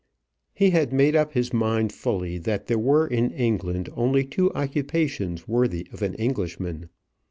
[0.55, 5.47] He had made up his mind fully that there were in England only two occupations
[5.47, 6.89] worthy of an Englishman.